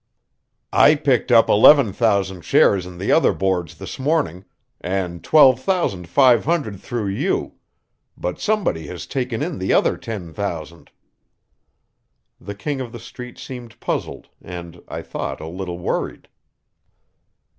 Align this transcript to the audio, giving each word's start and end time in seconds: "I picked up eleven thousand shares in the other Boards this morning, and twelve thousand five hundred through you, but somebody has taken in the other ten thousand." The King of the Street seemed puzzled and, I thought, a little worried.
"I 0.73 0.95
picked 0.95 1.31
up 1.31 1.47
eleven 1.47 1.93
thousand 1.93 2.41
shares 2.41 2.87
in 2.87 2.97
the 2.97 3.11
other 3.11 3.33
Boards 3.33 3.75
this 3.77 3.99
morning, 3.99 4.45
and 4.81 5.23
twelve 5.23 5.59
thousand 5.61 6.09
five 6.09 6.43
hundred 6.43 6.79
through 6.79 7.09
you, 7.09 7.53
but 8.17 8.39
somebody 8.39 8.87
has 8.87 9.05
taken 9.05 9.43
in 9.43 9.59
the 9.59 9.73
other 9.73 9.97
ten 9.97 10.33
thousand." 10.33 10.89
The 12.39 12.55
King 12.55 12.81
of 12.81 12.91
the 12.93 12.99
Street 12.99 13.37
seemed 13.37 13.79
puzzled 13.79 14.29
and, 14.41 14.81
I 14.87 15.03
thought, 15.03 15.39
a 15.39 15.45
little 15.47 15.77
worried. 15.77 16.27